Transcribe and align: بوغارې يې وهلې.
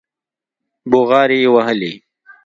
بوغارې 0.89 1.37
يې 1.43 1.49
وهلې. 1.53 1.93